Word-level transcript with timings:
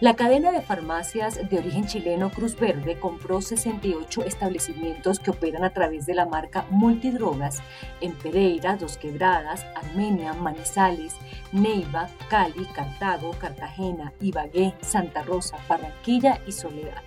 La 0.00 0.16
cadena 0.16 0.50
de 0.50 0.62
farmacias 0.62 1.38
de 1.50 1.58
origen 1.58 1.86
chileno 1.86 2.30
Cruz 2.30 2.58
Verde 2.58 2.98
compró 2.98 3.42
68 3.42 4.24
establecimientos 4.24 5.20
que 5.20 5.30
operan 5.30 5.62
a 5.62 5.74
través 5.74 6.06
de 6.06 6.14
la 6.14 6.24
marca 6.24 6.64
Multidrogas 6.70 7.62
en 8.00 8.14
Pereira, 8.14 8.78
Dos 8.78 8.96
Quebradas, 8.96 9.66
Armenia, 9.76 10.32
Manizales, 10.32 11.16
Neiva, 11.52 12.08
Cali, 12.30 12.64
Cartago, 12.74 13.32
Cartagena, 13.32 14.14
Ibagué, 14.22 14.74
Santa 14.80 15.22
Rosa, 15.22 15.58
Barranquilla 15.68 16.40
y 16.46 16.52
Soledad. 16.52 17.02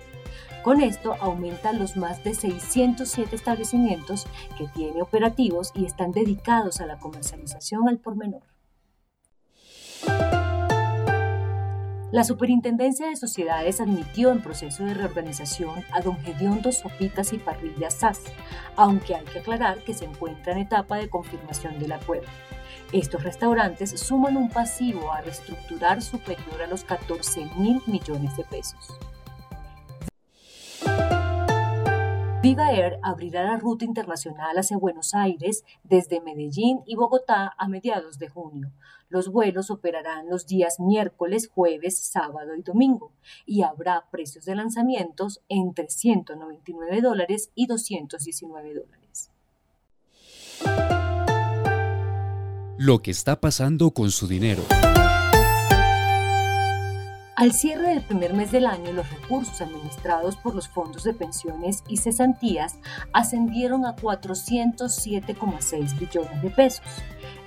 Con 0.62 0.80
esto 0.80 1.16
aumentan 1.20 1.80
los 1.80 1.98
más 1.98 2.24
de 2.24 2.36
607 2.36 3.36
establecimientos 3.36 4.28
que 4.56 4.68
tiene 4.68 5.02
operativos 5.02 5.72
y 5.74 5.86
están 5.86 6.12
dedicados 6.12 6.80
a 6.80 6.86
la 6.86 7.00
comercialización 7.00 7.90
al 7.90 7.98
por 7.98 8.16
menor. 8.16 8.53
La 12.14 12.24
Superintendencia 12.24 13.08
de 13.08 13.16
Sociedades 13.16 13.82
admitió 13.82 14.30
en 14.30 14.44
proceso 14.44 14.86
de 14.86 14.94
reorganización 14.94 15.84
a 15.92 16.00
don 16.00 16.16
Gediondo 16.22 16.72
Sopitas 16.72 17.34
y 17.34 17.40
Parrillas 17.40 17.96
SAS, 17.96 18.22
aunque 18.76 19.16
hay 19.16 19.26
que 19.26 19.40
aclarar 19.40 19.80
que 19.80 19.96
se 19.96 20.06
encuentra 20.06 20.54
en 20.54 20.60
etapa 20.60 20.98
de 20.98 21.10
confirmación 21.10 21.80
del 21.80 21.92
acuerdo. 21.92 22.28
Estos 22.92 23.24
restaurantes 23.24 24.00
suman 24.00 24.38
un 24.38 24.50
pasivo 24.50 25.12
a 25.12 25.22
reestructurar 25.22 26.04
superior 26.04 26.62
a 26.62 26.68
los 26.68 26.84
14 26.84 27.48
mil 27.58 27.82
millones 27.88 28.38
de 28.38 28.44
pesos. 28.44 28.96
Viva 32.44 32.74
Air 32.74 33.00
abrirá 33.02 33.46
la 33.46 33.58
ruta 33.58 33.86
internacional 33.86 34.58
hacia 34.58 34.76
Buenos 34.76 35.14
Aires 35.14 35.64
desde 35.86 36.20
Medellín 36.20 36.82
y 36.86 36.98
Bogotá 36.98 37.54
a 37.58 37.70
mediados 37.70 38.20
de 38.20 38.28
junio. 38.28 38.74
Los 39.08 39.30
vuelos 39.30 39.72
operarán 39.72 40.30
los 40.30 40.46
días 40.46 40.78
miércoles, 40.78 41.48
jueves, 41.48 41.98
sábado 42.00 42.54
y 42.58 42.62
domingo 42.62 43.14
y 43.46 43.62
habrá 43.62 44.10
precios 44.12 44.44
de 44.44 44.56
lanzamientos 44.56 45.40
entre 45.48 45.90
199 45.90 47.00
dólares 47.00 47.50
y 47.56 47.68
219 47.68 48.74
dólares. 48.74 49.32
Lo 52.78 53.02
que 53.02 53.12
está 53.12 53.40
pasando 53.40 53.92
con 53.92 54.12
su 54.12 54.28
dinero. 54.28 54.64
Al 57.36 57.52
cierre 57.52 57.90
del 57.90 58.04
primer 58.04 58.36
mes 58.36 58.52
del 58.52 58.68
año, 58.68 58.94
los 58.94 59.10
recursos 59.10 59.60
administrados 59.60 60.36
por 60.36 60.54
los 60.54 60.68
fondos 60.68 61.04
de 61.04 61.16
pensiones 61.16 61.84
y 61.88 61.98
cesantías 61.98 62.76
ascendieron 63.12 63.88
a 63.88 63.96
407,6 63.96 65.98
billones 65.98 66.44
de 66.44 66.52
pesos. 66.52 66.86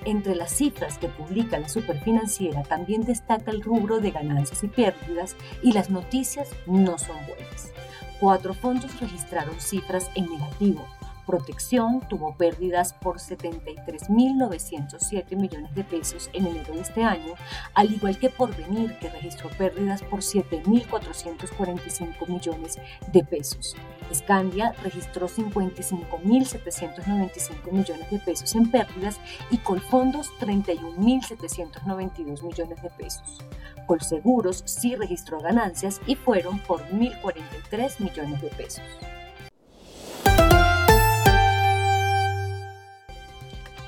Entre 0.03 0.35
las 0.35 0.51
cifras 0.51 0.97
que 0.97 1.07
publica 1.07 1.57
la 1.57 1.69
superfinanciera 1.69 2.63
también 2.63 3.05
destaca 3.05 3.49
el 3.49 3.61
rubro 3.61 4.01
de 4.01 4.11
ganancias 4.11 4.61
y 4.61 4.67
pérdidas 4.67 5.37
y 5.63 5.71
las 5.71 5.89
noticias 5.89 6.49
no 6.65 6.97
son 6.97 7.15
buenas. 7.25 7.71
Cuatro 8.19 8.53
fondos 8.53 8.99
registraron 8.99 9.57
cifras 9.61 10.11
en 10.15 10.29
negativo, 10.29 10.85
Protección 11.27 12.01
tuvo 12.07 12.35
pérdidas 12.37 12.93
por 12.93 13.17
73.907 13.17 15.35
millones 15.35 15.75
de 15.75 15.83
pesos 15.83 16.29
en 16.31 16.47
enero 16.47 16.73
de 16.73 16.79
este 16.79 17.03
año, 17.03 17.33
al 17.73 17.93
igual 17.93 18.17
que 18.17 18.29
Porvenir, 18.29 18.97
que 18.97 19.09
registró 19.09 19.49
pérdidas 19.49 20.01
por 20.03 20.21
7.445 20.21 22.29
millones 22.29 22.79
de 23.11 23.25
pesos. 23.25 23.75
Scandia 24.13 24.71
registró 24.83 25.27
55.795 25.27 27.73
millones 27.73 28.09
de 28.09 28.19
pesos 28.19 28.55
en 28.55 28.71
pérdidas 28.71 29.19
y 29.51 29.57
Colfondos 29.57 30.31
31.792 30.39 32.41
millones 32.41 32.81
de 32.81 32.89
pesos. 32.91 33.39
Colseguros 33.85 34.63
sí 34.65 34.95
registró 34.95 35.41
ganancias 35.41 35.99
y 36.07 36.15
fueron 36.15 36.59
por 36.59 36.87
1.043 36.87 37.99
millones 37.99 38.41
de 38.41 38.47
pesos. 38.47 38.85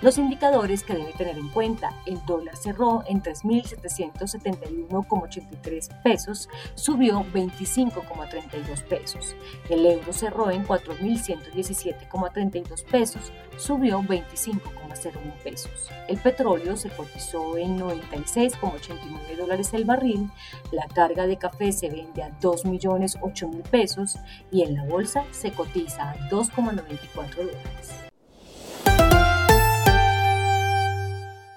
Los 0.02 0.18
indicadores 0.18 0.84
que 0.84 0.94
debe 0.94 1.12
tener 1.12 1.38
en 1.38 1.50
cuenta, 1.50 1.90
el 2.06 2.26
dólar 2.26 2.56
cerró 2.56 3.04
en 3.06 3.22
3.771,83 3.22 6.02
pesos, 6.04 6.48
subió 6.76 7.26
25,32 7.34 8.82
pesos. 8.84 9.36
El 9.70 9.86
euro 9.86 10.14
cerró 10.14 10.52
en 10.52 10.66
4.117,32 10.66 12.86
pesos, 12.86 13.34
subió 13.58 14.02
25,01 14.02 15.34
pesos. 15.44 15.90
El 16.08 16.18
petróleo 16.18 16.78
se 16.78 16.92
cotizó 16.92 17.58
en 17.58 17.78
96,89 17.78 19.36
dólares 19.38 19.74
el 19.74 19.84
barril, 19.84 20.32
la 20.72 20.88
carga 20.88 21.28
de 21.28 21.38
café 21.38 21.74
se 21.74 21.90
vende 21.90 22.24
a 22.24 22.30
2.008.000 22.40 23.64
pesos 23.64 24.18
y 24.50 24.64
en 24.64 24.76
la 24.76 24.86
bolsa 24.86 25.26
se 25.32 25.52
cotiza 25.52 26.12
a 26.12 26.16
2,94 26.30 27.36
dólares. 27.36 28.09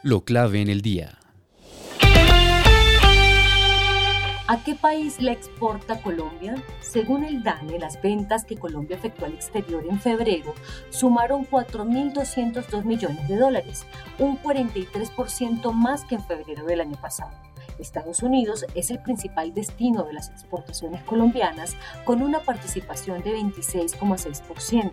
Lo 0.03 0.25
clave 0.25 0.61
en 0.61 0.69
el 0.69 0.83
día. 0.83 1.19
¿A 4.49 4.63
qué 4.65 4.75
país 4.75 5.21
le 5.21 5.33
exporta 5.33 6.03
Colombia? 6.03 6.57
Según 6.81 7.25
el 7.25 7.43
DANE, 7.43 7.79
las 7.79 8.03
ventas 8.03 8.45
que 8.45 8.57
Colombia 8.57 8.97
efectuó 8.97 9.27
al 9.27 9.35
exterior 9.35 9.85
en 9.89 9.99
febrero 9.99 10.53
sumaron 10.91 11.47
4.202 11.47 12.85
millones 12.85 13.29
de 13.29 13.37
dólares, 13.37 13.87
un 14.19 14.37
43% 14.43 15.73
más 15.73 16.05
que 16.05 16.17
en 16.17 16.25
febrero 16.25 16.67
del 16.67 16.81
año 16.83 17.01
pasado. 17.01 17.33
Estados 17.79 18.23
Unidos 18.23 18.67
es 18.75 18.91
el 18.91 19.01
principal 19.01 19.55
destino 19.55 20.03
de 20.03 20.13
las 20.13 20.29
exportaciones 20.31 21.03
colombianas 21.05 21.77
con 22.05 22.23
una 22.23 22.41
participación 22.41 23.23
de 23.23 23.35
26,6% 23.37 24.91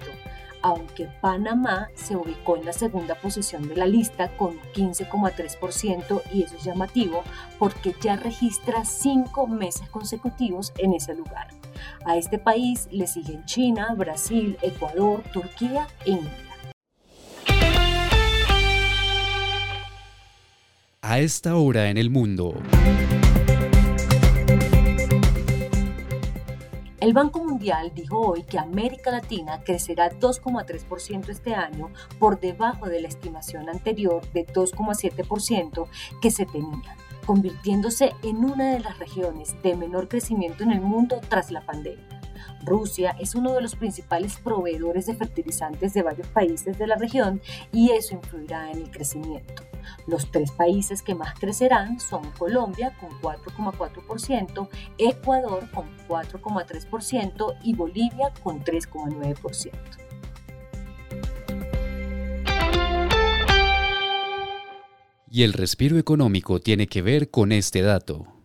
aunque 0.62 1.08
Panamá 1.22 1.90
se 1.96 2.16
ubicó 2.16 2.58
en 2.58 2.66
la 2.66 2.74
segunda 2.74 3.16
posición 3.16 3.68
de 3.68 3.75
la 3.75 3.86
lista 3.86 4.30
con 4.38 4.59
15,3% 4.74 6.22
y 6.34 6.44
eso 6.44 6.56
es 6.56 6.64
llamativo 6.64 7.24
porque 7.58 7.96
ya 8.02 8.16
registra 8.16 8.86
cinco 8.86 9.47
meses 9.47 9.88
consecutivos 9.90 10.74
en 10.78 10.94
ese 10.94 11.16
lugar. 11.16 11.47
A 12.06 12.18
este 12.18 12.40
país 12.40 12.88
le 12.92 13.08
siguen 13.08 13.46
China, 13.46 13.94
Brasil, 13.96 14.58
Ecuador, 14.62 15.24
Turquía 15.31 15.88
e 16.06 16.12
India. 16.12 16.50
A 21.02 21.20
esta 21.20 21.56
hora 21.56 21.90
en 21.90 21.97
el 21.97 22.09
mundo. 22.09 22.53
El 27.00 27.14
Banco 27.14 27.40
Dijo 27.59 28.20
hoy 28.20 28.44
que 28.44 28.58
América 28.58 29.12
Latina 29.12 29.62
crecerá 29.66 30.09
2,3% 30.12 31.28
este 31.28 31.53
año 31.53 31.92
por 32.18 32.40
debajo 32.40 32.88
de 32.88 33.02
la 33.02 33.09
estimación 33.09 33.68
anterior 33.68 34.22
de 34.31 34.47
2,7% 34.47 35.88
que 36.22 36.31
se 36.31 36.46
tenía, 36.46 36.96
convirtiéndose 37.25 38.14
en 38.24 38.46
una 38.46 38.72
de 38.72 38.80
las 38.80 38.97
regiones 38.97 39.62
de 39.62 39.75
menor 39.75 40.08
crecimiento 40.08 40.64
en 40.64 40.72
el 40.72 40.80
mundo 40.80 41.20
tras 41.28 41.52
la 41.52 41.66
pandemia. 41.66 42.22
Rusia 42.64 43.14
es 43.20 43.36
uno 43.36 43.53
de 43.53 43.62
los 43.62 43.76
principales 43.76 44.38
proveedores 44.38 45.06
de 45.08 45.16
fertilizantes 45.16 45.94
de 45.94 46.02
varios 46.02 46.28
países 46.28 46.78
de 46.78 46.88
la 46.88 46.96
región 46.96 47.41
y 47.73 47.91
eso 47.91 48.16
influirá 48.16 48.72
en 48.72 48.84
el 48.84 48.90
crecimiento. 48.90 49.68
Los 50.08 50.31
tres 50.31 50.52
países 50.52 51.02
que 51.02 51.16
más 51.16 51.37
crecerán 51.40 51.99
son 51.99 52.29
Colombia 52.31 52.96
con 52.99 53.09
4,4%, 53.22 54.70
Ecuador 54.97 55.70
con 55.72 55.85
4,3% 56.08 57.58
y 57.64 57.76
Bolivia 57.76 58.34
con 58.43 58.64
3,9%. 58.64 59.72
Y 65.31 65.43
el 65.43 65.53
respiro 65.53 65.97
económico 65.97 66.59
tiene 66.59 66.87
que 66.87 67.02
ver 67.02 67.29
con 67.29 67.52
este 67.52 67.81
dato. 67.81 68.39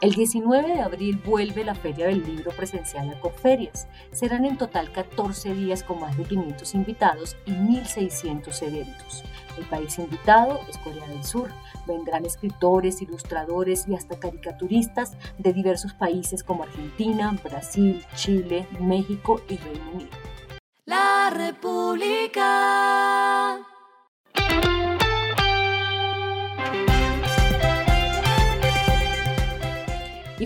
El 0.00 0.12
19 0.14 0.66
de 0.66 0.80
abril 0.80 1.20
vuelve 1.22 1.62
la 1.62 1.74
Feria 1.74 2.06
del 2.06 2.24
Libro 2.24 2.52
presencial 2.52 3.10
a 3.10 3.20
Corferias. 3.20 3.86
Serán 4.12 4.46
en 4.46 4.56
total 4.56 4.90
14 4.92 5.52
días 5.52 5.82
con 5.82 6.00
más 6.00 6.16
de 6.16 6.24
500 6.24 6.74
invitados 6.74 7.36
y 7.44 7.50
1.600 7.50 8.62
eventos. 8.62 9.22
El 9.58 9.66
país 9.66 9.98
invitado 9.98 10.58
es 10.70 10.78
Corea 10.78 11.06
del 11.06 11.22
Sur. 11.22 11.50
Vendrán 11.86 12.24
escritores, 12.24 13.02
ilustradores 13.02 13.86
y 13.88 13.94
hasta 13.94 14.18
caricaturistas 14.18 15.18
de 15.36 15.52
diversos 15.52 15.92
países 15.92 16.42
como 16.42 16.62
Argentina, 16.62 17.38
Brasil, 17.44 18.02
Chile, 18.14 18.66
México 18.80 19.42
y 19.50 19.58
Reino 19.58 19.90
Unido. 19.92 20.16
La 20.86 21.28
República. 21.28 22.40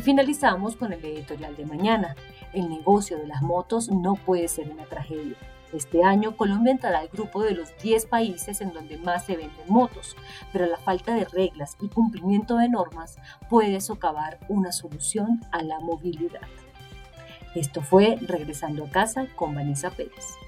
Finalizamos 0.04 0.76
con 0.76 0.92
el 0.92 1.02
editorial 1.02 1.56
de 1.56 1.64
mañana. 1.64 2.14
El 2.52 2.68
negocio 2.68 3.16
de 3.16 3.26
las 3.26 3.40
motos 3.40 3.90
no 3.90 4.14
puede 4.14 4.48
ser 4.48 4.70
una 4.70 4.84
tragedia. 4.84 5.36
Este 5.72 6.04
año 6.04 6.36
Colombia 6.36 6.72
entrará 6.72 6.98
al 6.98 7.08
grupo 7.08 7.42
de 7.42 7.52
los 7.52 7.76
10 7.78 8.06
países 8.06 8.60
en 8.60 8.72
donde 8.72 8.98
más 8.98 9.24
se 9.24 9.36
venden 9.36 9.66
motos, 9.66 10.14
pero 10.52 10.66
la 10.66 10.76
falta 10.76 11.14
de 11.14 11.24
reglas 11.24 11.76
y 11.80 11.88
cumplimiento 11.88 12.58
de 12.58 12.68
normas 12.68 13.16
puede 13.48 13.80
socavar 13.80 14.38
una 14.48 14.72
solución 14.72 15.40
a 15.50 15.62
la 15.62 15.80
movilidad. 15.80 16.48
Esto 17.54 17.80
fue 17.80 18.18
Regresando 18.20 18.84
a 18.84 18.90
casa 18.90 19.26
con 19.34 19.54
Vanessa 19.54 19.90
Pérez. 19.90 20.43